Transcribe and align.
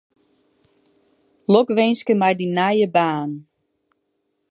Lokwinske 1.51 2.13
mei 2.19 2.35
dyn 2.39 2.53
nije 2.57 2.87
baan. 2.95 3.31